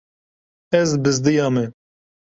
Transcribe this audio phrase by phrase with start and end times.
[0.79, 1.65] Ez bizdiyame.